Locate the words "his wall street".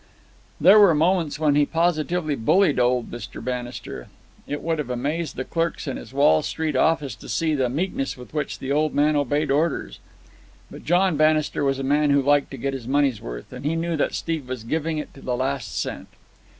5.97-6.75